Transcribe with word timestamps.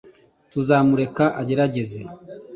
tuzamureka 0.51 1.25
agerageze 1.41 1.99